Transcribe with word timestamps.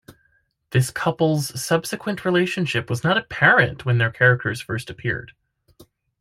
This 0.71 0.89
couple's 0.89 1.63
subsequent 1.63 2.25
relationship 2.25 2.89
was 2.89 3.03
not 3.03 3.17
apparent 3.19 3.85
when 3.85 3.99
their 3.99 4.09
characters 4.09 4.59
first 4.59 4.89
appeared. 4.89 5.33